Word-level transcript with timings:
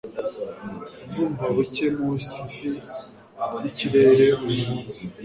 Ndumva 1.07 1.45
buke 1.55 1.85
munsi 1.97 2.35
yikirere 3.59 4.27
uyu 4.47 4.63
munsi. 4.69 5.01